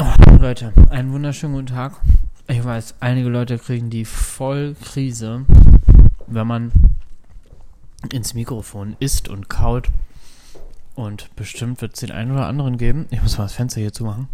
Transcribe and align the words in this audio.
Oh, 0.00 0.06
Leute, 0.40 0.72
einen 0.88 1.12
wunderschönen 1.12 1.52
guten 1.52 1.66
Tag. 1.66 2.00
Ich 2.48 2.64
weiß, 2.64 2.94
einige 3.00 3.28
Leute 3.28 3.58
kriegen 3.58 3.90
die 3.90 4.06
Vollkrise, 4.06 5.44
wenn 6.26 6.46
man 6.46 6.72
ins 8.10 8.32
Mikrofon 8.32 8.96
isst 9.00 9.28
und 9.28 9.50
kaut. 9.50 9.90
Und 10.94 11.28
bestimmt 11.36 11.82
wird 11.82 11.92
es 11.92 12.00
den 12.00 12.10
einen 12.10 12.30
oder 12.30 12.46
anderen 12.46 12.78
geben. 12.78 13.06
Ich 13.10 13.20
muss 13.20 13.36
mal 13.36 13.44
das 13.44 13.52
Fenster 13.52 13.82
hier 13.82 13.92
zumachen. 13.92 14.28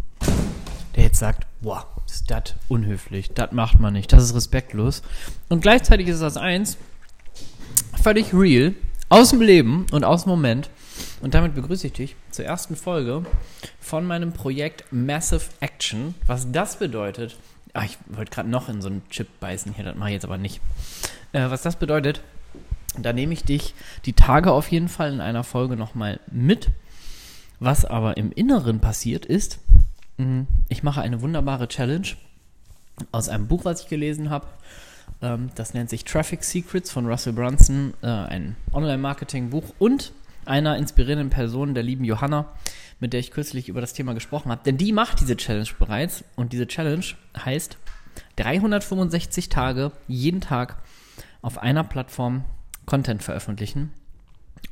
Der 0.94 1.02
jetzt 1.02 1.18
sagt, 1.18 1.48
boah, 1.60 1.88
ist 2.06 2.30
das 2.30 2.54
unhöflich, 2.68 3.32
das 3.32 3.50
macht 3.50 3.80
man 3.80 3.94
nicht, 3.94 4.12
das 4.12 4.22
ist 4.22 4.36
respektlos. 4.36 5.02
Und 5.48 5.60
gleichzeitig 5.60 6.06
ist 6.06 6.22
das 6.22 6.36
eins, 6.36 6.78
völlig 8.00 8.32
real, 8.32 8.74
aus 9.08 9.30
dem 9.30 9.40
Leben 9.40 9.86
und 9.90 10.04
aus 10.04 10.22
dem 10.22 10.30
Moment. 10.30 10.70
Und 11.20 11.34
damit 11.34 11.54
begrüße 11.54 11.88
ich 11.88 11.92
dich 11.92 12.16
zur 12.30 12.44
ersten 12.44 12.76
Folge 12.76 13.24
von 13.80 14.06
meinem 14.06 14.32
Projekt 14.32 14.84
Massive 14.90 15.44
Action. 15.60 16.14
Was 16.26 16.50
das 16.50 16.78
bedeutet, 16.78 17.36
ach, 17.74 17.84
ich 17.84 17.98
wollte 18.06 18.30
gerade 18.30 18.48
noch 18.48 18.68
in 18.68 18.82
so 18.82 18.88
einen 18.88 19.02
Chip 19.10 19.28
beißen 19.40 19.74
hier, 19.74 19.84
das 19.84 19.96
mache 19.96 20.10
ich 20.10 20.14
jetzt 20.14 20.24
aber 20.24 20.38
nicht. 20.38 20.60
Äh, 21.32 21.50
was 21.50 21.62
das 21.62 21.76
bedeutet, 21.76 22.22
da 23.00 23.12
nehme 23.12 23.32
ich 23.32 23.44
dich 23.44 23.74
die 24.04 24.12
Tage 24.12 24.52
auf 24.52 24.70
jeden 24.70 24.88
Fall 24.88 25.12
in 25.12 25.20
einer 25.20 25.44
Folge 25.44 25.76
nochmal 25.76 26.20
mit. 26.30 26.70
Was 27.60 27.84
aber 27.84 28.16
im 28.16 28.30
Inneren 28.32 28.80
passiert 28.80 29.26
ist, 29.26 29.58
ich 30.68 30.82
mache 30.82 31.00
eine 31.00 31.20
wunderbare 31.22 31.68
Challenge 31.68 32.08
aus 33.12 33.28
einem 33.28 33.46
Buch, 33.46 33.64
was 33.64 33.82
ich 33.82 33.88
gelesen 33.88 34.30
habe. 34.30 34.46
Ähm, 35.22 35.50
das 35.54 35.74
nennt 35.74 35.90
sich 35.90 36.04
Traffic 36.04 36.42
Secrets 36.42 36.90
von 36.90 37.06
Russell 37.06 37.32
Brunson, 37.32 37.94
äh, 38.02 38.06
ein 38.06 38.56
Online-Marketing-Buch 38.72 39.74
und 39.78 40.12
einer 40.48 40.76
inspirierenden 40.76 41.30
Person, 41.30 41.74
der 41.74 41.82
lieben 41.82 42.04
Johanna, 42.04 42.52
mit 43.00 43.12
der 43.12 43.20
ich 43.20 43.30
kürzlich 43.30 43.68
über 43.68 43.80
das 43.80 43.92
Thema 43.92 44.14
gesprochen 44.14 44.50
habe. 44.50 44.62
Denn 44.64 44.76
die 44.76 44.92
macht 44.92 45.20
diese 45.20 45.36
Challenge 45.36 45.68
bereits 45.78 46.24
und 46.36 46.52
diese 46.52 46.66
Challenge 46.66 47.04
heißt 47.44 47.78
365 48.36 49.48
Tage, 49.48 49.92
jeden 50.06 50.40
Tag 50.40 50.82
auf 51.42 51.58
einer 51.58 51.84
Plattform 51.84 52.44
Content 52.86 53.22
veröffentlichen. 53.22 53.92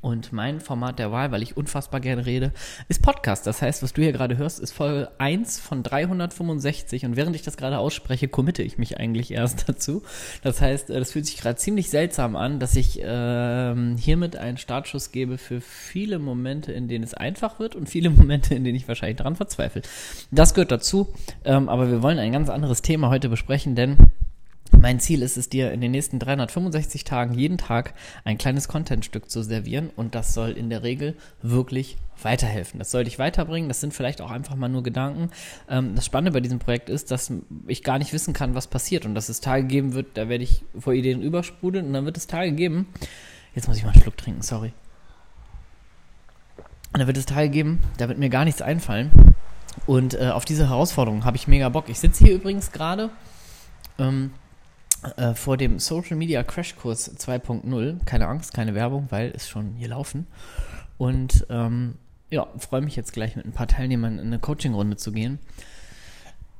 Und 0.00 0.32
mein 0.32 0.60
Format 0.60 0.98
der 0.98 1.10
Wahl, 1.10 1.32
weil 1.32 1.42
ich 1.42 1.56
unfassbar 1.56 2.00
gerne 2.00 2.26
rede, 2.26 2.52
ist 2.88 3.02
Podcast. 3.02 3.46
Das 3.46 3.60
heißt, 3.60 3.82
was 3.82 3.92
du 3.92 4.02
hier 4.02 4.12
gerade 4.12 4.36
hörst, 4.36 4.60
ist 4.60 4.72
Folge 4.72 5.10
1 5.18 5.58
von 5.58 5.82
365. 5.82 7.04
Und 7.04 7.16
während 7.16 7.34
ich 7.34 7.42
das 7.42 7.56
gerade 7.56 7.78
ausspreche, 7.78 8.28
committe 8.28 8.62
ich 8.62 8.78
mich 8.78 8.98
eigentlich 8.98 9.32
erst 9.32 9.68
dazu. 9.68 10.02
Das 10.42 10.60
heißt, 10.60 10.90
äh, 10.90 10.98
das 10.98 11.12
fühlt 11.12 11.26
sich 11.26 11.38
gerade 11.38 11.56
ziemlich 11.56 11.90
seltsam 11.90 12.36
an, 12.36 12.60
dass 12.60 12.76
ich 12.76 13.00
ähm, 13.02 13.96
hiermit 13.96 14.36
einen 14.36 14.58
Startschuss 14.58 15.12
gebe 15.12 15.38
für 15.38 15.60
viele 15.60 16.18
Momente, 16.18 16.72
in 16.72 16.88
denen 16.88 17.04
es 17.04 17.14
einfach 17.14 17.58
wird 17.58 17.74
und 17.74 17.88
viele 17.88 18.10
Momente, 18.16 18.54
in 18.54 18.64
denen 18.64 18.76
ich 18.76 18.86
wahrscheinlich 18.88 19.16
daran 19.16 19.36
verzweifle. 19.36 19.82
Das 20.30 20.54
gehört 20.54 20.70
dazu. 20.70 21.12
Ähm, 21.44 21.68
aber 21.68 21.90
wir 21.90 22.02
wollen 22.02 22.18
ein 22.18 22.32
ganz 22.32 22.48
anderes 22.48 22.82
Thema 22.82 23.10
heute 23.10 23.28
besprechen, 23.28 23.74
denn 23.74 23.96
mein 24.86 25.00
Ziel 25.00 25.22
ist 25.22 25.36
es, 25.36 25.48
dir 25.48 25.72
in 25.72 25.80
den 25.80 25.90
nächsten 25.90 26.20
365 26.20 27.02
Tagen 27.02 27.34
jeden 27.34 27.58
Tag 27.58 27.92
ein 28.22 28.38
kleines 28.38 28.68
Contentstück 28.68 29.28
zu 29.28 29.42
servieren 29.42 29.90
und 29.96 30.14
das 30.14 30.32
soll 30.32 30.50
in 30.50 30.70
der 30.70 30.84
Regel 30.84 31.16
wirklich 31.42 31.96
weiterhelfen. 32.22 32.78
Das 32.78 32.92
soll 32.92 33.02
dich 33.02 33.18
weiterbringen. 33.18 33.66
Das 33.66 33.80
sind 33.80 33.94
vielleicht 33.94 34.20
auch 34.20 34.30
einfach 34.30 34.54
mal 34.54 34.68
nur 34.68 34.84
Gedanken. 34.84 35.30
Ähm, 35.68 35.96
das 35.96 36.06
Spannende 36.06 36.30
bei 36.30 36.38
diesem 36.40 36.60
Projekt 36.60 36.88
ist, 36.88 37.10
dass 37.10 37.32
ich 37.66 37.82
gar 37.82 37.98
nicht 37.98 38.12
wissen 38.12 38.32
kann, 38.32 38.54
was 38.54 38.68
passiert 38.68 39.04
und 39.06 39.16
dass 39.16 39.28
es 39.28 39.40
Tage 39.40 39.64
geben 39.64 39.92
wird, 39.94 40.16
da 40.16 40.28
werde 40.28 40.44
ich 40.44 40.62
vor 40.78 40.92
Ideen 40.92 41.20
übersprudeln 41.20 41.86
und 41.86 41.92
dann 41.92 42.04
wird 42.04 42.16
es 42.16 42.28
Tage 42.28 42.52
geben. 42.52 42.86
Jetzt 43.56 43.66
muss 43.66 43.78
ich 43.78 43.82
mal 43.82 43.90
einen 43.90 44.00
Schluck 44.00 44.16
trinken, 44.16 44.42
sorry. 44.42 44.72
Und 46.92 47.00
da 47.00 47.08
wird 47.08 47.16
es 47.16 47.26
Tage 47.26 47.48
geben, 47.48 47.80
da 47.96 48.08
wird 48.08 48.20
mir 48.20 48.30
gar 48.30 48.44
nichts 48.44 48.62
einfallen. 48.62 49.10
Und 49.84 50.14
äh, 50.14 50.28
auf 50.28 50.44
diese 50.44 50.68
Herausforderung 50.68 51.24
habe 51.24 51.36
ich 51.36 51.48
mega 51.48 51.70
Bock. 51.70 51.88
Ich 51.88 51.98
sitze 51.98 52.24
hier 52.24 52.36
übrigens 52.36 52.70
gerade. 52.70 53.10
Ähm, 53.98 54.30
äh, 55.16 55.34
vor 55.34 55.56
dem 55.56 55.78
Social 55.78 56.16
Media 56.16 56.42
Crashkurs 56.42 57.16
2.0. 57.18 58.04
Keine 58.04 58.28
Angst, 58.28 58.54
keine 58.54 58.74
Werbung, 58.74 59.06
weil 59.10 59.32
es 59.34 59.48
schon 59.48 59.74
hier 59.76 59.88
laufen. 59.88 60.26
Und 60.98 61.46
ähm, 61.50 61.94
ja, 62.30 62.46
freue 62.58 62.80
mich 62.80 62.96
jetzt 62.96 63.12
gleich 63.12 63.36
mit 63.36 63.46
ein 63.46 63.52
paar 63.52 63.68
Teilnehmern 63.68 64.18
in 64.18 64.26
eine 64.26 64.38
Coaching-Runde 64.38 64.96
zu 64.96 65.12
gehen. 65.12 65.38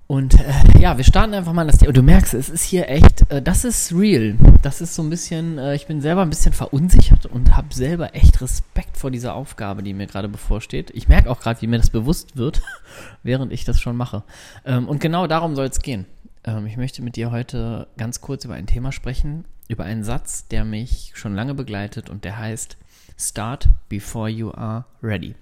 Und 0.08 0.34
äh, 0.34 0.80
ja, 0.80 0.96
wir 0.96 1.04
starten 1.04 1.34
einfach 1.34 1.52
mal 1.52 1.66
das 1.66 1.78
Thema. 1.78 1.92
Du 1.92 2.02
merkst, 2.02 2.32
es 2.34 2.48
ist 2.48 2.62
hier 2.62 2.88
echt, 2.88 3.28
äh, 3.28 3.42
das 3.42 3.64
ist 3.64 3.92
real. 3.92 4.36
Das 4.62 4.80
ist 4.80 4.94
so 4.94 5.02
ein 5.02 5.10
bisschen, 5.10 5.58
äh, 5.58 5.74
ich 5.74 5.86
bin 5.88 6.00
selber 6.00 6.22
ein 6.22 6.30
bisschen 6.30 6.52
verunsichert 6.52 7.26
und 7.26 7.56
habe 7.56 7.74
selber 7.74 8.14
echt 8.14 8.40
Respekt 8.40 8.96
vor 8.96 9.10
dieser 9.10 9.34
Aufgabe, 9.34 9.82
die 9.82 9.94
mir 9.94 10.06
gerade 10.06 10.28
bevorsteht. 10.28 10.92
Ich 10.94 11.08
merke 11.08 11.28
auch 11.28 11.40
gerade, 11.40 11.60
wie 11.60 11.66
mir 11.66 11.78
das 11.78 11.90
bewusst 11.90 12.36
wird, 12.36 12.62
während 13.24 13.52
ich 13.52 13.64
das 13.64 13.80
schon 13.80 13.96
mache. 13.96 14.22
Ähm, 14.64 14.88
und 14.88 15.00
genau 15.00 15.26
darum 15.26 15.56
soll 15.56 15.66
es 15.66 15.80
gehen. 15.80 16.06
Ähm, 16.46 16.66
ich 16.66 16.76
möchte 16.76 17.02
mit 17.02 17.16
dir 17.16 17.30
heute 17.30 17.88
ganz 17.96 18.20
kurz 18.20 18.44
über 18.44 18.54
ein 18.54 18.66
Thema 18.66 18.92
sprechen, 18.92 19.44
über 19.68 19.84
einen 19.84 20.04
Satz, 20.04 20.48
der 20.48 20.64
mich 20.64 21.12
schon 21.14 21.34
lange 21.34 21.54
begleitet 21.54 22.08
und 22.08 22.24
der 22.24 22.38
heißt 22.38 22.76
Start 23.18 23.68
before 23.88 24.28
you 24.28 24.50
are 24.52 24.84
ready. 25.02 25.34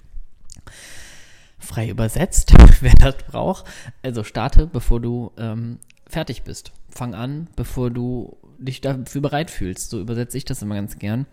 Frei 1.58 1.88
übersetzt, 1.88 2.54
wer 2.80 2.94
das 2.94 3.16
braucht. 3.16 3.66
Also 4.02 4.24
starte, 4.24 4.66
bevor 4.66 5.00
du 5.00 5.32
ähm, 5.36 5.78
fertig 6.06 6.42
bist. 6.42 6.72
Fang 6.88 7.14
an, 7.14 7.48
bevor 7.56 7.90
du 7.90 8.36
dich 8.58 8.80
dafür 8.80 9.20
bereit 9.20 9.50
fühlst. 9.50 9.90
So 9.90 10.00
übersetze 10.00 10.38
ich 10.38 10.44
das 10.44 10.62
immer 10.62 10.76
ganz 10.76 10.98
gern. 10.98 11.26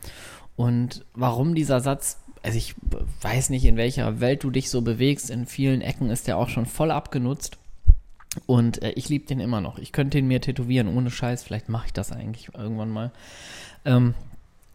Und 0.55 1.05
warum 1.13 1.55
dieser 1.55 1.79
Satz 1.79 2.17
also 2.43 2.57
ich 2.57 2.75
weiß 3.21 3.51
nicht, 3.51 3.65
in 3.65 3.77
welcher 3.77 4.19
Welt 4.19 4.43
du 4.43 4.49
dich 4.49 4.69
so 4.69 4.81
bewegst. 4.81 5.29
In 5.29 5.45
vielen 5.45 5.81
Ecken 5.81 6.09
ist 6.09 6.27
der 6.27 6.37
auch 6.37 6.49
schon 6.49 6.65
voll 6.65 6.89
abgenutzt. 6.89 7.57
Und 8.45 8.81
äh, 8.81 8.91
ich 8.91 9.09
liebe 9.09 9.25
den 9.25 9.39
immer 9.39 9.61
noch. 9.61 9.77
Ich 9.77 9.91
könnte 9.91 10.17
ihn 10.17 10.27
mir 10.27 10.41
tätowieren, 10.41 10.87
ohne 10.87 11.11
Scheiß. 11.11 11.43
Vielleicht 11.43 11.69
mache 11.69 11.87
ich 11.87 11.93
das 11.93 12.11
eigentlich 12.11 12.49
irgendwann 12.53 12.89
mal. 12.89 13.11
Ähm, 13.85 14.13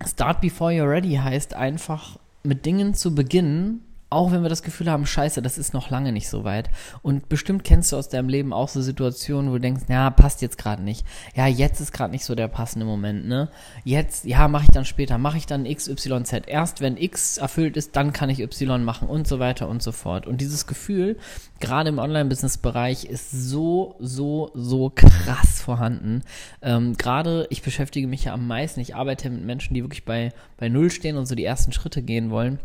Start 0.04 0.40
before 0.40 0.72
you're 0.72 0.90
ready 0.90 1.14
heißt 1.14 1.54
einfach, 1.54 2.18
mit 2.42 2.66
Dingen 2.66 2.94
zu 2.94 3.14
beginnen, 3.14 3.82
auch 4.08 4.30
wenn 4.30 4.42
wir 4.42 4.48
das 4.48 4.62
Gefühl 4.62 4.88
haben, 4.88 5.04
scheiße, 5.04 5.42
das 5.42 5.58
ist 5.58 5.74
noch 5.74 5.90
lange 5.90 6.12
nicht 6.12 6.28
so 6.28 6.44
weit. 6.44 6.70
Und 7.02 7.28
bestimmt 7.28 7.64
kennst 7.64 7.90
du 7.90 7.96
aus 7.96 8.08
deinem 8.08 8.28
Leben 8.28 8.52
auch 8.52 8.68
so 8.68 8.80
Situationen, 8.80 9.50
wo 9.50 9.54
du 9.54 9.60
denkst, 9.60 9.84
ja, 9.88 10.10
passt 10.10 10.42
jetzt 10.42 10.58
gerade 10.58 10.82
nicht. 10.82 11.04
Ja, 11.34 11.48
jetzt 11.48 11.80
ist 11.80 11.92
gerade 11.92 12.12
nicht 12.12 12.24
so 12.24 12.36
der 12.36 12.46
passende 12.46 12.86
Moment, 12.86 13.26
ne? 13.26 13.48
Jetzt, 13.82 14.24
ja, 14.24 14.46
mache 14.46 14.64
ich 14.64 14.70
dann 14.70 14.84
später, 14.84 15.18
mache 15.18 15.38
ich 15.38 15.46
dann 15.46 15.64
XYZ. 15.64 16.46
Erst 16.46 16.80
wenn 16.80 16.96
X 16.96 17.38
erfüllt 17.38 17.76
ist, 17.76 17.96
dann 17.96 18.12
kann 18.12 18.30
ich 18.30 18.40
Y 18.40 18.84
machen 18.84 19.08
und 19.08 19.26
so 19.26 19.40
weiter 19.40 19.68
und 19.68 19.82
so 19.82 19.90
fort. 19.90 20.28
Und 20.28 20.40
dieses 20.40 20.68
Gefühl, 20.68 21.18
gerade 21.58 21.88
im 21.88 21.98
Online-Business-Bereich, 21.98 23.06
ist 23.06 23.32
so, 23.32 23.96
so, 23.98 24.52
so 24.54 24.92
krass 24.94 25.60
vorhanden. 25.60 26.22
Ähm, 26.62 26.96
gerade, 26.96 27.48
ich 27.50 27.62
beschäftige 27.62 28.06
mich 28.06 28.24
ja 28.24 28.34
am 28.34 28.46
meisten, 28.46 28.78
ich 28.78 28.94
arbeite 28.94 29.30
mit 29.30 29.44
Menschen, 29.44 29.74
die 29.74 29.82
wirklich 29.82 30.04
bei, 30.04 30.32
bei 30.58 30.68
Null 30.68 30.90
stehen 30.90 31.16
und 31.16 31.26
so 31.26 31.34
die 31.34 31.44
ersten 31.44 31.72
Schritte 31.72 32.02
gehen 32.02 32.30
wollen. 32.30 32.60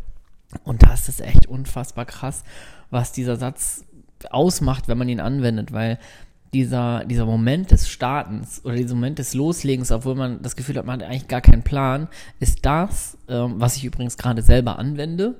Und 0.63 0.83
das 0.83 1.09
ist 1.09 1.21
echt 1.21 1.47
unfassbar 1.47 2.05
krass, 2.05 2.43
was 2.89 3.11
dieser 3.11 3.35
Satz 3.35 3.85
ausmacht, 4.29 4.87
wenn 4.87 4.97
man 4.97 5.09
ihn 5.09 5.19
anwendet, 5.19 5.71
weil 5.71 5.97
dieser, 6.53 7.05
dieser 7.05 7.25
Moment 7.25 7.71
des 7.71 7.87
Startens 7.87 8.63
oder 8.65 8.75
dieser 8.75 8.95
Moment 8.95 9.19
des 9.19 9.33
Loslegens, 9.33 9.91
obwohl 9.91 10.15
man 10.15 10.41
das 10.41 10.55
Gefühl 10.55 10.77
hat, 10.77 10.85
man 10.85 11.01
hat 11.01 11.07
eigentlich 11.07 11.27
gar 11.27 11.41
keinen 11.41 11.63
Plan, 11.63 12.07
ist 12.39 12.65
das, 12.65 13.17
ähm, 13.29 13.53
was 13.55 13.77
ich 13.77 13.85
übrigens 13.85 14.17
gerade 14.17 14.41
selber 14.41 14.77
anwende 14.77 15.35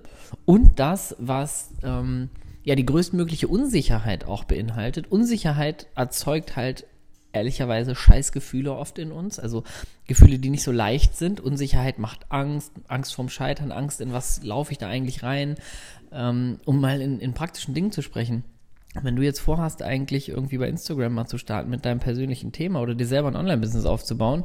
und 0.45 0.79
das, 0.79 1.15
was 1.19 1.71
ähm, 1.83 2.29
ja 2.63 2.75
die 2.75 2.85
größtmögliche 2.85 3.47
Unsicherheit 3.47 4.25
auch 4.25 4.45
beinhaltet. 4.45 5.11
Unsicherheit 5.11 5.87
erzeugt 5.95 6.55
halt 6.55 6.85
ehrlicherweise 7.33 7.95
Scheißgefühle 7.95 8.73
oft 8.73 8.99
in 8.99 9.11
uns, 9.11 9.39
also 9.39 9.63
Gefühle, 10.07 10.39
die 10.39 10.49
nicht 10.49 10.63
so 10.63 10.71
leicht 10.71 11.15
sind. 11.15 11.39
Unsicherheit 11.39 11.99
macht 11.99 12.25
Angst, 12.29 12.73
Angst 12.87 13.15
vorm 13.15 13.29
Scheitern, 13.29 13.71
Angst, 13.71 14.01
in 14.01 14.13
was 14.13 14.43
laufe 14.43 14.71
ich 14.71 14.77
da 14.77 14.87
eigentlich 14.87 15.23
rein, 15.23 15.55
ähm, 16.11 16.59
um 16.65 16.81
mal 16.81 17.01
in, 17.01 17.19
in 17.19 17.33
praktischen 17.33 17.73
Dingen 17.73 17.91
zu 17.91 18.01
sprechen. 18.01 18.43
Wenn 19.01 19.15
du 19.15 19.21
jetzt 19.21 19.39
vorhast, 19.39 19.83
eigentlich 19.83 20.27
irgendwie 20.27 20.57
bei 20.57 20.67
Instagram 20.67 21.13
mal 21.13 21.25
zu 21.25 21.37
starten 21.37 21.69
mit 21.69 21.85
deinem 21.85 21.99
persönlichen 21.99 22.51
Thema 22.51 22.81
oder 22.81 22.93
dir 22.93 23.07
selber 23.07 23.29
ein 23.29 23.37
Online-Business 23.37 23.85
aufzubauen 23.85 24.43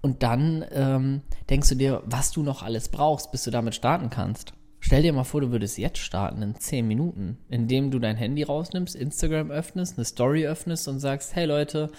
und 0.00 0.22
dann 0.22 0.64
ähm, 0.72 1.20
denkst 1.50 1.68
du 1.68 1.74
dir, 1.74 2.02
was 2.06 2.32
du 2.32 2.42
noch 2.42 2.62
alles 2.62 2.88
brauchst, 2.88 3.32
bis 3.32 3.44
du 3.44 3.50
damit 3.50 3.74
starten 3.74 4.08
kannst. 4.08 4.54
Stell 4.84 5.02
dir 5.02 5.12
mal 5.12 5.22
vor, 5.22 5.40
du 5.40 5.52
würdest 5.52 5.78
jetzt 5.78 5.98
starten 5.98 6.42
in 6.42 6.56
10 6.56 6.88
Minuten, 6.88 7.38
indem 7.48 7.92
du 7.92 8.00
dein 8.00 8.16
Handy 8.16 8.42
rausnimmst, 8.42 8.96
Instagram 8.96 9.52
öffnest, 9.52 9.96
eine 9.96 10.04
Story 10.04 10.44
öffnest 10.44 10.88
und 10.88 10.98
sagst, 10.98 11.36
hey 11.36 11.44
Leute, 11.44 11.92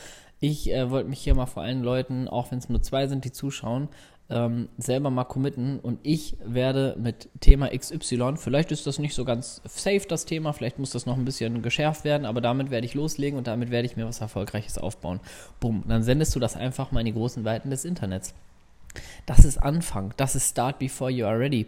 ich 0.44 0.69
äh, 0.69 0.90
wollte 0.90 1.10
mich 1.10 1.22
hier 1.22 1.36
mal 1.36 1.45
vor 1.45 1.63
allen 1.63 1.84
Leuten, 1.84 2.28
auch 2.28 2.51
wenn 2.51 2.60
es 2.60 2.68
nur 2.68 2.81
zwei 2.81 3.07
sind, 3.07 3.24
die 3.24 3.31
zuschauen, 3.31 3.88
ähm, 4.30 4.68
selber 4.78 5.10
mal 5.10 5.24
committen 5.24 5.80
und 5.80 6.01
ich 6.04 6.36
werde 6.44 6.98
mit 7.00 7.30
Thema 7.40 7.69
XY, 7.69 8.34
vielleicht 8.36 8.74
ist 8.74 8.86
das 8.86 9.00
nicht 9.00 9.13
so 9.13 9.24
ganz 9.24 9.62
safe 9.63 10.06
das 10.06 10.25
Thema, 10.25 10.51
vielleicht 10.51 10.80
muss 10.80 10.90
das 10.90 11.06
noch 11.06 11.16
ein 11.16 11.24
bisschen 11.24 11.62
geschärft 11.62 12.04
werden, 12.04 12.25
aber 12.25 12.42
damit 12.42 12.72
werde 12.72 12.86
ich 12.86 12.94
loslegen 12.94 13.38
und 13.38 13.48
damit 13.48 13.72
werde 13.72 13.86
ich 13.86 13.95
mir 13.95 14.06
was 14.06 14.19
Erfolgreiches 14.19 14.78
aufbauen. 14.78 15.22
Bumm, 15.62 15.86
dann 15.88 16.04
sendest 16.04 16.36
du 16.36 16.42
das 16.42 16.57
einfach 16.57 16.92
mal 16.92 17.00
in 17.00 17.06
die 17.06 17.13
großen 17.13 17.45
Weiten 17.45 17.69
des 17.69 17.86
Internets. 17.86 18.34
Das 19.25 19.45
ist 19.45 19.60
Anfang, 19.60 20.13
das 20.18 20.36
ist 20.36 20.50
Start 20.50 20.78
before 20.78 21.10
you 21.10 21.25
are 21.25 21.40
ready. 21.40 21.68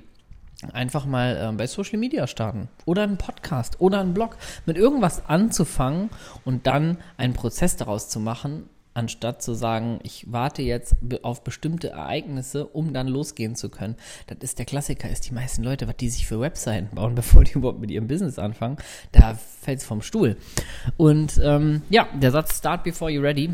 Einfach 0.73 1.05
mal 1.05 1.51
äh, 1.53 1.55
bei 1.55 1.67
Social 1.67 1.99
Media 1.99 2.27
starten 2.27 2.69
oder 2.85 3.03
einen 3.03 3.17
Podcast 3.17 3.81
oder 3.81 3.99
einen 3.99 4.13
Blog 4.13 4.37
mit 4.65 4.77
irgendwas 4.77 5.25
anzufangen 5.27 6.09
und 6.43 6.67
dann 6.67 6.97
einen 7.17 7.33
Prozess 7.33 7.75
daraus 7.75 8.09
zu 8.09 8.19
machen, 8.19 8.69
anstatt 8.93 9.41
zu 9.41 9.53
sagen, 9.53 9.99
ich 10.03 10.31
warte 10.31 10.61
jetzt 10.61 10.95
auf 11.21 11.43
bestimmte 11.43 11.89
Ereignisse, 11.89 12.65
um 12.65 12.93
dann 12.93 13.07
losgehen 13.07 13.55
zu 13.55 13.69
können. 13.69 13.95
Das 14.27 14.37
ist 14.41 14.57
der 14.57 14.65
Klassiker, 14.65 15.09
ist 15.09 15.27
die 15.29 15.33
meisten 15.33 15.63
Leute, 15.63 15.87
was 15.87 15.97
die 15.97 16.09
sich 16.09 16.25
für 16.25 16.39
Webseiten 16.39 16.95
bauen, 16.95 17.13
bevor 17.15 17.43
die 17.43 17.53
überhaupt 17.53 17.81
mit 17.81 17.91
ihrem 17.91 18.07
Business 18.07 18.39
anfangen, 18.39 18.77
da 19.11 19.35
fällt 19.61 19.79
es 19.79 19.85
vom 19.85 20.01
Stuhl. 20.01 20.37
Und 20.97 21.39
ähm, 21.43 21.81
ja, 21.89 22.07
der 22.13 22.31
Satz 22.31 22.57
Start 22.57 22.83
before 22.83 23.11
you're 23.11 23.21
ready, 23.21 23.53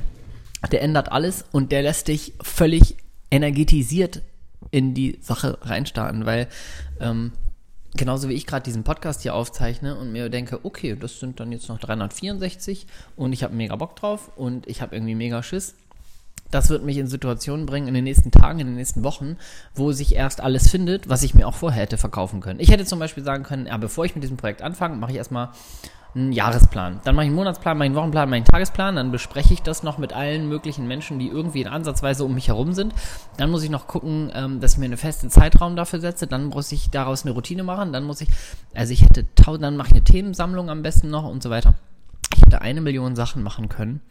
der 0.71 0.83
ändert 0.83 1.11
alles 1.11 1.43
und 1.51 1.71
der 1.71 1.81
lässt 1.81 2.07
dich 2.07 2.33
völlig 2.43 2.97
energetisiert 3.31 4.21
in 4.69 4.93
die 4.93 5.17
Sache 5.21 5.57
reinstarten, 5.61 6.25
weil 6.25 6.47
ähm, 6.99 7.31
genauso 7.95 8.29
wie 8.29 8.33
ich 8.33 8.45
gerade 8.45 8.63
diesen 8.63 8.83
Podcast 8.83 9.21
hier 9.21 9.35
aufzeichne 9.35 9.95
und 9.95 10.11
mir 10.11 10.29
denke, 10.29 10.59
okay, 10.63 10.95
das 10.95 11.19
sind 11.19 11.39
dann 11.39 11.51
jetzt 11.51 11.69
noch 11.69 11.79
364 11.79 12.87
und 13.15 13.33
ich 13.33 13.43
habe 13.43 13.55
mega 13.55 13.75
Bock 13.75 13.95
drauf 13.95 14.31
und 14.35 14.67
ich 14.67 14.81
habe 14.81 14.95
irgendwie 14.95 15.15
mega 15.15 15.43
Schiss. 15.43 15.75
Das 16.51 16.69
wird 16.69 16.83
mich 16.83 16.97
in 16.97 17.07
Situationen 17.07 17.65
bringen 17.65 17.87
in 17.87 17.93
den 17.93 18.03
nächsten 18.03 18.29
Tagen, 18.29 18.59
in 18.59 18.67
den 18.67 18.75
nächsten 18.75 19.03
Wochen, 19.03 19.37
wo 19.73 19.93
sich 19.93 20.15
erst 20.15 20.41
alles 20.41 20.69
findet, 20.69 21.07
was 21.07 21.23
ich 21.23 21.33
mir 21.33 21.47
auch 21.47 21.55
vorher 21.55 21.81
hätte 21.81 21.97
verkaufen 21.97 22.41
können. 22.41 22.59
Ich 22.59 22.69
hätte 22.69 22.85
zum 22.85 22.99
Beispiel 22.99 23.23
sagen 23.23 23.43
können, 23.43 23.67
ja, 23.67 23.77
bevor 23.77 24.03
ich 24.03 24.15
mit 24.15 24.23
diesem 24.23 24.35
Projekt 24.35 24.61
anfange, 24.61 24.97
mache 24.97 25.11
ich 25.11 25.17
erstmal 25.17 25.49
einen 26.13 26.33
Jahresplan. 26.33 26.99
Dann 27.03 27.15
mache 27.15 27.25
ich 27.25 27.29
einen 27.29 27.35
Monatsplan, 27.35 27.77
mache 27.77 27.85
ich 27.85 27.89
einen 27.89 27.95
Wochenplan, 27.95 28.29
mache 28.29 28.37
ich 28.37 28.41
einen 28.41 28.51
Tagesplan. 28.51 28.95
Dann 28.95 29.11
bespreche 29.11 29.53
ich 29.53 29.61
das 29.61 29.83
noch 29.83 29.97
mit 29.97 30.13
allen 30.13 30.49
möglichen 30.49 30.87
Menschen, 30.87 31.19
die 31.19 31.27
irgendwie 31.27 31.61
in 31.61 31.67
Ansatzweise 31.67 32.25
um 32.25 32.33
mich 32.33 32.49
herum 32.49 32.73
sind. 32.73 32.93
Dann 33.37 33.49
muss 33.49 33.63
ich 33.63 33.69
noch 33.69 33.87
gucken, 33.87 34.31
ähm, 34.33 34.59
dass 34.59 34.73
ich 34.73 34.77
mir 34.79 34.85
einen 34.85 34.97
festen 34.97 35.29
Zeitraum 35.29 35.75
dafür 35.75 35.99
setze. 35.99 36.27
Dann 36.27 36.45
muss 36.45 36.71
ich 36.71 36.89
daraus 36.89 37.23
eine 37.23 37.33
Routine 37.33 37.63
machen. 37.63 37.93
Dann 37.93 38.03
muss 38.03 38.21
ich, 38.21 38.29
also 38.73 38.91
ich 38.91 39.03
hätte 39.03 39.25
tausend, 39.35 39.63
dann 39.63 39.77
mache 39.77 39.89
ich 39.89 39.93
eine 39.93 40.03
Themensammlung 40.03 40.69
am 40.69 40.81
besten 40.81 41.09
noch 41.09 41.23
und 41.23 41.41
so 41.41 41.49
weiter. 41.49 41.75
Ich 42.35 42.41
hätte 42.41 42.61
eine 42.61 42.81
Million 42.81 43.15
Sachen 43.15 43.43
machen 43.43 43.69
können, 43.69 44.01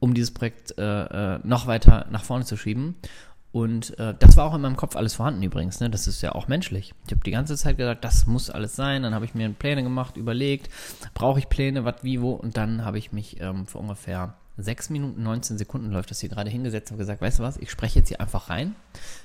um 0.00 0.14
dieses 0.14 0.32
Projekt 0.32 0.78
äh, 0.78 1.34
äh 1.34 1.40
noch 1.42 1.66
weiter 1.66 2.06
nach 2.10 2.24
vorne 2.24 2.44
zu 2.44 2.56
schieben. 2.56 2.96
Und 3.52 3.98
äh, 3.98 4.14
das 4.18 4.38
war 4.38 4.46
auch 4.46 4.54
in 4.54 4.62
meinem 4.62 4.76
Kopf 4.76 4.96
alles 4.96 5.14
vorhanden 5.14 5.42
übrigens. 5.42 5.80
Ne? 5.80 5.90
Das 5.90 6.06
ist 6.06 6.22
ja 6.22 6.32
auch 6.32 6.48
menschlich. 6.48 6.94
Ich 7.06 7.12
habe 7.12 7.22
die 7.22 7.30
ganze 7.30 7.56
Zeit 7.56 7.76
gesagt, 7.76 8.02
das 8.02 8.26
muss 8.26 8.48
alles 8.48 8.74
sein. 8.74 9.02
Dann 9.02 9.14
habe 9.14 9.26
ich 9.26 9.34
mir 9.34 9.48
Pläne 9.50 9.82
gemacht, 9.82 10.16
überlegt, 10.16 10.70
brauche 11.12 11.38
ich 11.38 11.50
Pläne, 11.50 11.84
was, 11.84 11.96
wie, 12.02 12.22
wo. 12.22 12.32
Und 12.32 12.56
dann 12.56 12.84
habe 12.84 12.96
ich 12.96 13.12
mich 13.12 13.40
ähm, 13.40 13.66
für 13.66 13.78
ungefähr 13.78 14.34
6 14.56 14.90
Minuten 14.90 15.22
19 15.22 15.58
Sekunden 15.58 15.90
läuft 15.90 16.10
das 16.10 16.20
hier 16.20 16.30
gerade 16.30 16.50
hingesetzt 16.50 16.92
und 16.92 16.98
gesagt, 16.98 17.20
weißt 17.20 17.38
du 17.38 17.42
was, 17.42 17.56
ich 17.56 17.70
spreche 17.70 18.00
jetzt 18.00 18.08
hier 18.08 18.20
einfach 18.20 18.50
rein, 18.50 18.74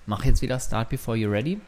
mache 0.05 0.27
jetzt 0.27 0.41
wieder 0.41 0.59
Start 0.59 0.89
Before 0.89 1.17
You're 1.17 1.31
Ready. 1.31 1.59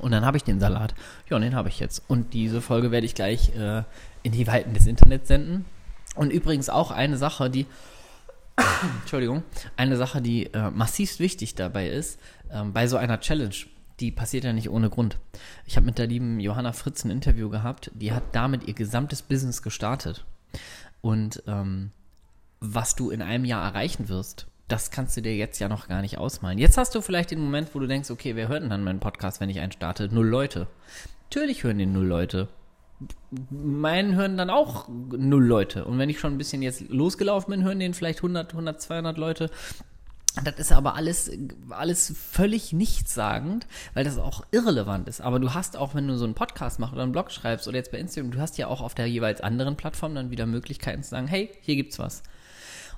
Und 0.00 0.10
dann 0.10 0.24
habe 0.26 0.36
ich 0.36 0.44
den 0.44 0.58
Salat. 0.58 0.94
Ja, 1.30 1.36
und 1.36 1.42
den 1.42 1.54
habe 1.54 1.68
ich 1.68 1.78
jetzt. 1.78 2.02
Und 2.08 2.34
diese 2.34 2.60
Folge 2.60 2.90
werde 2.90 3.06
ich 3.06 3.14
gleich 3.14 3.54
äh, 3.56 3.84
in 4.22 4.32
die 4.32 4.46
Weiten 4.46 4.74
des 4.74 4.86
Internets 4.86 5.28
senden. 5.28 5.64
Und 6.16 6.32
übrigens 6.32 6.68
auch 6.68 6.90
eine 6.90 7.16
Sache, 7.16 7.48
die 7.48 7.66
Entschuldigung, 9.00 9.42
eine 9.76 9.96
Sache, 9.96 10.22
die 10.22 10.46
äh, 10.52 10.70
massivst 10.70 11.20
wichtig 11.20 11.54
dabei 11.54 11.88
ist, 11.88 12.20
ähm, 12.50 12.72
bei 12.72 12.86
so 12.86 12.96
einer 12.96 13.20
Challenge, 13.20 13.54
die 14.00 14.10
passiert 14.10 14.44
ja 14.44 14.52
nicht 14.52 14.70
ohne 14.70 14.90
Grund. 14.90 15.18
Ich 15.66 15.76
habe 15.76 15.86
mit 15.86 15.98
der 15.98 16.06
lieben 16.06 16.40
Johanna 16.40 16.72
Fritz 16.72 17.04
ein 17.04 17.10
Interview 17.10 17.48
gehabt, 17.48 17.90
die 17.94 18.12
hat 18.12 18.22
damit 18.32 18.66
ihr 18.66 18.74
gesamtes 18.74 19.22
Business 19.22 19.62
gestartet. 19.62 20.24
Und 21.00 21.42
ähm, 21.46 21.90
was 22.60 22.94
du 22.94 23.10
in 23.10 23.22
einem 23.22 23.44
Jahr 23.44 23.64
erreichen 23.64 24.08
wirst, 24.08 24.46
das 24.68 24.90
kannst 24.90 25.16
du 25.16 25.20
dir 25.20 25.36
jetzt 25.36 25.58
ja 25.58 25.68
noch 25.68 25.88
gar 25.88 26.00
nicht 26.00 26.16
ausmalen. 26.16 26.58
Jetzt 26.58 26.78
hast 26.78 26.94
du 26.94 27.02
vielleicht 27.02 27.30
den 27.30 27.40
Moment, 27.40 27.74
wo 27.74 27.78
du 27.78 27.86
denkst, 27.86 28.10
okay, 28.10 28.34
wer 28.34 28.48
hört 28.48 28.62
denn 28.62 28.70
dann 28.70 28.84
meinen 28.84 29.00
Podcast, 29.00 29.40
wenn 29.40 29.50
ich 29.50 29.60
einen 29.60 29.72
starte? 29.72 30.08
Null 30.08 30.26
Leute. 30.26 30.66
Natürlich 31.24 31.64
hören 31.64 31.78
den 31.78 31.92
null 31.92 32.06
Leute 32.06 32.48
meinen 33.50 34.14
hören 34.14 34.36
dann 34.36 34.50
auch 34.50 34.88
null 34.88 35.44
Leute. 35.44 35.84
Und 35.84 35.98
wenn 35.98 36.10
ich 36.10 36.20
schon 36.20 36.34
ein 36.34 36.38
bisschen 36.38 36.62
jetzt 36.62 36.88
losgelaufen 36.88 37.50
bin, 37.50 37.64
hören 37.64 37.80
den 37.80 37.94
vielleicht 37.94 38.20
100, 38.20 38.52
100, 38.52 38.80
200 38.80 39.18
Leute. 39.18 39.50
Das 40.42 40.58
ist 40.58 40.72
aber 40.72 40.96
alles, 40.96 41.30
alles 41.70 42.12
völlig 42.16 42.72
nichtssagend, 42.72 43.68
weil 43.94 44.04
das 44.04 44.18
auch 44.18 44.44
irrelevant 44.50 45.08
ist. 45.08 45.20
Aber 45.20 45.38
du 45.38 45.54
hast 45.54 45.76
auch, 45.76 45.94
wenn 45.94 46.08
du 46.08 46.16
so 46.16 46.24
einen 46.24 46.34
Podcast 46.34 46.80
machst 46.80 46.92
oder 46.92 47.04
einen 47.04 47.12
Blog 47.12 47.30
schreibst 47.30 47.68
oder 47.68 47.76
jetzt 47.76 47.92
bei 47.92 47.98
Instagram, 47.98 48.32
du 48.32 48.40
hast 48.40 48.58
ja 48.58 48.66
auch 48.66 48.80
auf 48.80 48.94
der 48.94 49.06
jeweils 49.06 49.40
anderen 49.40 49.76
Plattform 49.76 50.14
dann 50.14 50.30
wieder 50.30 50.46
Möglichkeiten 50.46 51.04
zu 51.04 51.10
sagen, 51.10 51.28
hey, 51.28 51.52
hier 51.60 51.76
gibt's 51.76 52.00
was. 52.00 52.24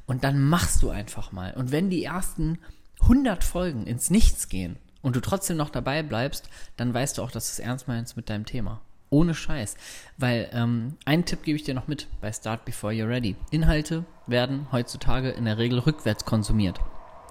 Und 0.06 0.24
dann 0.24 0.40
machst 0.40 0.82
du 0.82 0.88
einfach 0.88 1.30
mal. 1.32 1.52
Und 1.54 1.72
wenn 1.72 1.90
die 1.90 2.04
ersten 2.04 2.58
100 3.02 3.44
Folgen 3.44 3.86
ins 3.86 4.08
Nichts 4.08 4.48
gehen 4.48 4.76
und 5.02 5.14
du 5.14 5.20
trotzdem 5.20 5.58
noch 5.58 5.70
dabei 5.70 6.02
bleibst, 6.02 6.48
dann 6.78 6.94
weißt 6.94 7.18
du 7.18 7.22
auch, 7.22 7.30
dass 7.30 7.48
du 7.48 7.52
es 7.52 7.58
ernst 7.58 7.86
meinst 7.86 8.16
mit 8.16 8.30
deinem 8.30 8.46
Thema. 8.46 8.80
Ohne 9.10 9.34
Scheiß. 9.34 9.76
Weil 10.16 10.48
ähm, 10.52 10.96
einen 11.04 11.24
Tipp 11.24 11.42
gebe 11.42 11.56
ich 11.56 11.64
dir 11.64 11.74
noch 11.74 11.88
mit 11.88 12.08
bei 12.20 12.32
Start 12.32 12.64
Before 12.64 12.92
You're 12.92 13.08
Ready. 13.08 13.36
Inhalte 13.50 14.04
werden 14.26 14.66
heutzutage 14.72 15.30
in 15.30 15.44
der 15.44 15.58
Regel 15.58 15.78
rückwärts 15.78 16.24
konsumiert. 16.24 16.80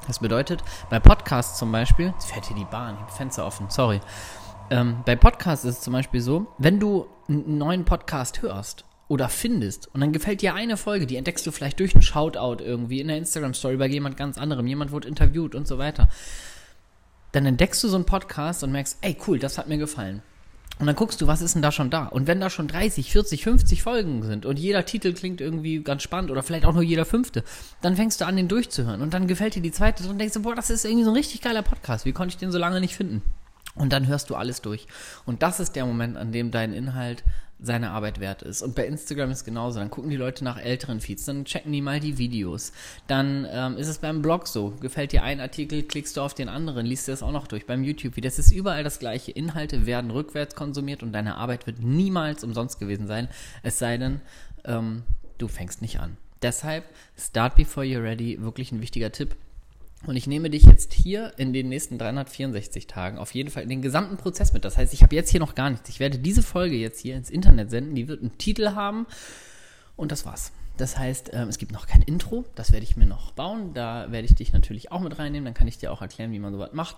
Das 0.08 0.20
bedeutet, 0.20 0.64
bei 0.90 1.00
Podcasts 1.00 1.58
zum 1.58 1.72
Beispiel, 1.72 2.08
jetzt 2.08 2.32
fährt 2.32 2.46
hier 2.46 2.56
die 2.56 2.66
Bahn, 2.66 2.96
ich 2.96 3.02
habe 3.02 3.12
Fenster 3.12 3.46
offen, 3.46 3.68
sorry. 3.70 4.00
Ähm, 4.70 4.98
bei 5.06 5.16
Podcasts 5.16 5.66
ist 5.66 5.78
es 5.78 5.82
zum 5.82 5.94
Beispiel 5.94 6.22
so, 6.22 6.48
wenn 6.58 6.80
du 6.80 7.08
einen 7.28 7.58
neuen 7.58 7.86
Podcast 7.86 8.42
hörst 8.42 8.86
oder 9.08 9.30
findest 9.30 9.94
und 9.94 10.02
dann 10.02 10.12
gefällt 10.12 10.42
dir 10.42 10.54
eine 10.54 10.78
Folge, 10.78 11.08
die 11.08 11.16
entdeckst 11.16 11.46
du 11.46 11.52
vielleicht 11.52 11.80
durch 11.80 11.96
einen 11.96 12.02
Shoutout 12.02 12.64
irgendwie 12.64 13.00
in 13.00 13.08
der 13.08 13.18
Instagram-Story 13.18 13.78
bei 13.78 13.88
jemand 13.88 14.18
ganz 14.18 14.38
anderem, 14.38 14.68
jemand 14.68 14.92
wurde 14.92 15.08
interviewt 15.08 15.56
und 15.56 15.68
so 15.68 15.78
weiter. 15.78 16.08
Dann 17.32 17.46
entdeckst 17.46 17.84
du 17.84 17.88
so 17.88 17.96
einen 17.96 18.06
Podcast 18.06 18.64
und 18.64 18.72
merkst, 18.72 18.98
ey 19.02 19.18
cool, 19.28 19.40
das 19.40 19.58
hat 19.58 19.68
mir 19.68 19.78
gefallen. 19.78 20.22
Und 20.78 20.88
dann 20.88 20.96
guckst 20.96 21.22
du, 21.22 21.28
was 21.28 21.42
ist 21.42 21.56
denn 21.56 21.62
da 21.62 21.72
schon 21.72 21.90
da? 21.90 22.06
Und 22.08 22.28
wenn 22.28 22.42
da 22.42 22.50
schon 22.50 22.68
30, 22.68 23.12
40, 23.12 23.44
50 23.44 23.82
Folgen 23.82 24.24
sind 24.24 24.46
und 24.46 24.60
jeder 24.60 24.86
Titel 24.86 25.14
klingt 25.14 25.40
irgendwie 25.40 25.82
ganz 25.82 26.04
spannend 26.04 26.32
oder 26.32 26.44
vielleicht 26.44 26.66
auch 26.66 26.74
nur 26.74 26.84
jeder 26.84 27.06
fünfte, 27.06 27.44
dann 27.82 27.96
fängst 27.96 28.20
du 28.20 28.26
an, 28.26 28.36
den 28.36 28.50
durchzuhören. 28.50 29.02
Und 29.02 29.14
dann 29.14 29.28
gefällt 29.28 29.56
dir 29.56 29.62
die 29.62 29.72
zweite 29.72 30.08
und 30.10 30.20
denkst 30.20 30.34
du, 30.34 30.42
boah, 30.42 30.56
das 30.56 30.70
ist 30.70 30.84
irgendwie 30.84 31.06
so 31.06 31.12
ein 31.12 31.16
richtig 31.16 31.42
geiler 31.42 31.62
Podcast. 31.62 32.06
Wie 32.06 32.12
konnte 32.12 32.34
ich 32.34 32.38
den 32.38 32.52
so 32.52 32.58
lange 32.58 32.82
nicht 32.82 32.96
finden? 32.96 33.22
Und 33.76 33.92
dann 33.92 34.08
hörst 34.08 34.30
du 34.30 34.36
alles 34.36 34.62
durch. 34.62 34.88
Und 35.26 35.44
das 35.44 35.60
ist 35.60 35.76
der 35.76 35.86
Moment, 35.86 36.18
an 36.18 36.32
dem 36.32 36.52
dein 36.52 36.74
Inhalt 36.74 37.24
seine 37.66 37.92
Arbeit 37.92 38.20
wert 38.20 38.42
ist. 38.42 38.62
Und 38.62 38.76
bei 38.76 38.86
Instagram 38.86 39.32
ist 39.32 39.44
genauso. 39.44 39.80
Dann 39.80 39.90
gucken 39.90 40.10
die 40.10 40.16
Leute 40.16 40.44
nach 40.44 40.58
älteren 40.58 41.02
Feeds, 41.02 41.26
dann 41.26 41.46
checken 41.46 41.72
die 41.72 41.82
mal 41.82 42.00
die 42.00 42.18
Videos. 42.18 42.72
Dann 43.08 43.48
ähm, 43.52 43.78
ist 43.78 43.88
es 43.88 43.98
beim 43.98 44.22
Blog 44.22 44.48
so. 44.48 44.72
Gefällt 44.82 45.12
dir 45.12 45.24
ein 45.24 45.40
Artikel, 45.40 45.84
klickst 45.84 46.18
du 46.18 46.22
auf 46.22 46.34
den 46.34 46.50
anderen, 46.50 46.86
liest 46.86 47.08
du 47.08 47.12
das 47.12 47.24
auch 47.24 47.32
noch 47.32 47.48
durch. 47.48 47.66
Beim 47.66 47.84
YouTube, 47.84 48.16
wie 48.16 48.22
das 48.22 48.40
ist 48.40 48.52
überall 48.52 48.84
das 48.84 49.00
gleiche. 49.00 49.32
Inhalte 49.32 49.86
werden 49.86 50.12
rückwärts 50.12 50.56
konsumiert 50.56 51.04
und 51.04 51.12
deine 51.12 51.36
Arbeit 51.36 51.68
wird 51.68 51.80
niemals 51.80 52.44
umsonst 52.44 52.80
gewesen 52.80 53.08
sein. 53.08 53.28
Es 53.64 53.80
sei 53.80 53.98
denn, 53.98 54.22
ähm, 54.64 55.04
du 55.38 55.48
fängst 55.48 55.82
nicht 55.82 56.00
an. 56.00 56.18
Deshalb, 56.42 56.84
start 57.18 57.56
before 57.56 57.86
you're 57.86 58.04
ready, 58.04 58.42
wirklich 58.42 58.72
ein 58.72 58.82
wichtiger 58.82 59.12
Tipp. 59.12 59.36
Und 60.06 60.16
ich 60.16 60.28
nehme 60.28 60.50
dich 60.50 60.64
jetzt 60.64 60.94
hier 60.94 61.34
in 61.38 61.52
den 61.52 61.70
nächsten 61.70 61.98
364 61.98 62.88
Tagen 62.88 63.18
auf 63.18 63.34
jeden 63.34 63.50
Fall 63.50 63.64
in 63.64 63.70
den 63.70 63.82
gesamten 63.82 64.18
Prozess 64.18 64.54
mit. 64.54 64.64
Das 64.64 64.78
heißt, 64.78 64.94
ich 64.94 65.02
habe 65.02 65.16
jetzt 65.16 65.30
hier 65.30 65.40
noch 65.40 65.56
gar 65.56 65.70
nichts. 65.70 65.90
Ich 65.90 66.00
werde 66.00 66.20
diese 66.20 66.44
Folge 66.44 66.76
jetzt 66.76 67.00
hier 67.00 67.16
ins 67.16 67.30
Internet 67.30 67.72
senden. 67.72 67.96
Die 67.96 68.08
wird 68.08 68.22
einen 68.22 68.38
Titel 68.38 68.76
haben. 68.76 69.08
Und 69.96 70.12
das 70.12 70.26
war's. 70.26 70.52
Das 70.78 70.98
heißt, 70.98 71.32
ähm, 71.34 71.48
es 71.48 71.58
gibt 71.58 71.72
noch 71.72 71.88
kein 71.88 72.02
Intro, 72.02 72.44
das 72.56 72.74
werde 72.74 72.84
ich 72.84 72.98
mir 72.98 73.06
noch 73.06 73.32
bauen. 73.32 73.74
Da 73.74 74.12
werde 74.12 74.26
ich 74.26 74.36
dich 74.36 74.52
natürlich 74.52 74.92
auch 74.92 75.00
mit 75.00 75.18
reinnehmen. 75.18 75.46
Dann 75.46 75.54
kann 75.54 75.70
ich 75.70 75.78
dir 75.78 75.92
auch 75.92 76.02
erklären, 76.02 76.34
wie 76.34 76.40
man 76.40 76.52
sowas 76.52 76.74
macht. 76.74 76.98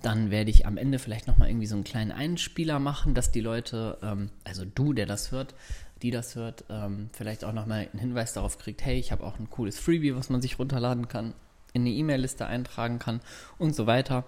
Dann 0.00 0.30
werde 0.30 0.50
ich 0.50 0.64
am 0.64 0.76
Ende 0.76 1.00
vielleicht 1.00 1.26
nochmal 1.26 1.48
irgendwie 1.48 1.66
so 1.66 1.74
einen 1.74 1.82
kleinen 1.82 2.12
Einspieler 2.12 2.78
machen, 2.78 3.14
dass 3.14 3.32
die 3.32 3.40
Leute, 3.40 3.98
ähm, 4.00 4.30
also 4.44 4.64
du, 4.64 4.92
der 4.92 5.06
das 5.06 5.32
hört, 5.32 5.54
die 6.02 6.12
das 6.12 6.36
hört, 6.36 6.64
ähm, 6.70 7.10
vielleicht 7.12 7.44
auch 7.44 7.52
nochmal 7.52 7.88
einen 7.90 7.98
Hinweis 7.98 8.32
darauf 8.32 8.58
kriegt, 8.58 8.84
hey, 8.84 8.96
ich 8.96 9.10
habe 9.10 9.24
auch 9.24 9.40
ein 9.40 9.50
cooles 9.50 9.78
Freebie, 9.78 10.14
was 10.14 10.30
man 10.30 10.40
sich 10.40 10.58
runterladen 10.60 11.08
kann 11.08 11.34
in 11.76 11.84
die 11.84 11.98
E-Mail-Liste 11.98 12.46
eintragen 12.46 12.98
kann 12.98 13.20
und 13.58 13.74
so 13.74 13.86
weiter. 13.86 14.24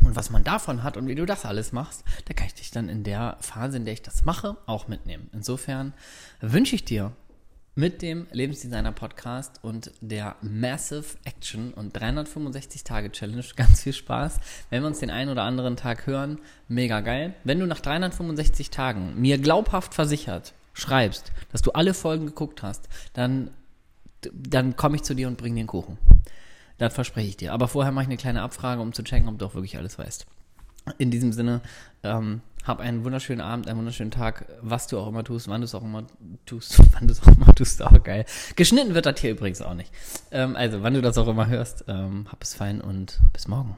Und 0.00 0.16
was 0.16 0.30
man 0.30 0.44
davon 0.44 0.82
hat 0.82 0.96
und 0.96 1.08
wie 1.08 1.14
du 1.14 1.26
das 1.26 1.44
alles 1.44 1.72
machst, 1.72 2.04
da 2.26 2.34
kann 2.34 2.46
ich 2.46 2.54
dich 2.54 2.70
dann 2.70 2.88
in 2.88 3.02
der 3.04 3.36
Phase, 3.40 3.76
in 3.76 3.84
der 3.84 3.94
ich 3.94 4.02
das 4.02 4.24
mache, 4.24 4.56
auch 4.66 4.88
mitnehmen. 4.88 5.28
Insofern 5.32 5.92
wünsche 6.40 6.76
ich 6.76 6.84
dir 6.84 7.12
mit 7.78 8.02
dem 8.02 8.26
Lebensdesigner 8.32 8.90
Podcast 8.90 9.60
und 9.62 9.92
der 10.00 10.34
Massive 10.42 11.16
Action 11.24 11.72
und 11.72 11.96
365 11.96 12.82
Tage 12.82 13.12
Challenge 13.12 13.44
ganz 13.56 13.82
viel 13.82 13.92
Spaß. 13.92 14.40
Wenn 14.68 14.82
wir 14.82 14.88
uns 14.88 14.98
den 14.98 15.10
einen 15.10 15.30
oder 15.30 15.44
anderen 15.44 15.76
Tag 15.76 16.06
hören, 16.08 16.40
mega 16.66 17.00
geil. 17.00 17.34
Wenn 17.44 17.60
du 17.60 17.66
nach 17.66 17.80
365 17.80 18.70
Tagen 18.70 19.20
mir 19.20 19.38
glaubhaft 19.38 19.94
versichert 19.94 20.54
schreibst, 20.72 21.30
dass 21.52 21.62
du 21.62 21.70
alle 21.70 21.94
Folgen 21.94 22.26
geguckt 22.26 22.64
hast, 22.64 22.88
dann, 23.12 23.50
dann 24.32 24.74
komme 24.74 24.96
ich 24.96 25.02
zu 25.02 25.14
dir 25.14 25.28
und 25.28 25.38
bringe 25.38 25.56
den 25.56 25.68
Kuchen. 25.68 25.98
Das 26.78 26.94
verspreche 26.94 27.28
ich 27.28 27.36
dir. 27.36 27.52
Aber 27.52 27.68
vorher 27.68 27.92
mache 27.92 28.04
ich 28.04 28.08
eine 28.08 28.16
kleine 28.16 28.42
Abfrage, 28.42 28.80
um 28.80 28.92
zu 28.92 29.02
checken, 29.02 29.28
ob 29.28 29.38
du 29.38 29.46
auch 29.46 29.54
wirklich 29.54 29.76
alles 29.76 29.98
weißt. 29.98 30.26
In 30.96 31.10
diesem 31.10 31.32
Sinne, 31.32 31.60
ähm, 32.02 32.40
hab 32.64 32.80
einen 32.80 33.04
wunderschönen 33.04 33.40
Abend, 33.40 33.68
einen 33.68 33.78
wunderschönen 33.78 34.10
Tag, 34.10 34.46
was 34.62 34.86
du 34.86 34.98
auch 34.98 35.08
immer 35.08 35.24
tust, 35.24 35.48
wann 35.48 35.60
du 35.60 35.64
es 35.64 35.74
auch 35.74 35.82
immer 35.82 36.04
tust, 36.46 36.78
wann 36.92 37.06
du 37.06 37.12
es 37.12 37.22
auch 37.22 37.36
immer 37.36 37.54
tust, 37.54 37.82
auch 37.82 38.02
geil. 38.02 38.24
Geschnitten 38.56 38.94
wird 38.94 39.06
das 39.06 39.20
hier 39.20 39.32
übrigens 39.32 39.60
auch 39.60 39.74
nicht. 39.74 39.90
Ähm, 40.30 40.56
also, 40.56 40.82
wann 40.82 40.94
du 40.94 41.02
das 41.02 41.18
auch 41.18 41.28
immer 41.28 41.48
hörst, 41.48 41.84
ähm, 41.88 42.26
hab 42.30 42.42
es 42.42 42.54
fein 42.54 42.80
und 42.80 43.20
bis 43.32 43.48
morgen. 43.48 43.76